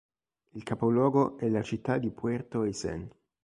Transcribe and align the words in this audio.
Il 0.55 0.63
capoluogo 0.63 1.37
è 1.37 1.47
la 1.47 1.61
città 1.61 1.99
di 1.99 2.09
Puerto 2.09 2.61
Aysén. 2.61 3.07